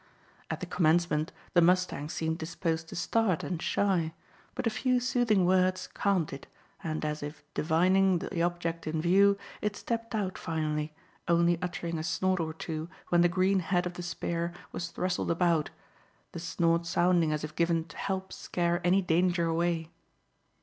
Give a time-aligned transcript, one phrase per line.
[0.49, 4.13] At the commencement the mustang seemed disposed to start and shy,
[4.55, 6.47] but a few soothing words calmed it,
[6.83, 10.91] and as if divining the object in view, it stepped out finally,
[11.27, 15.29] only uttering a snort or two when the green head of the spear was rustled
[15.29, 15.69] about,
[16.31, 19.91] the snorts sounding as if given to help scare any danger away.